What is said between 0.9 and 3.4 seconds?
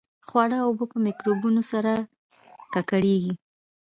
په میکروبونو سره ککړېږي.